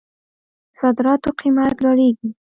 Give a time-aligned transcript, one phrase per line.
[0.69, 2.29] د صادراتو قیمت رالویږي.